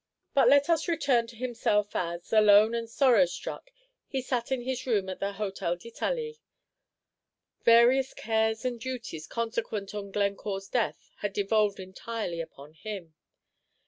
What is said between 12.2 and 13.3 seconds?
upon him.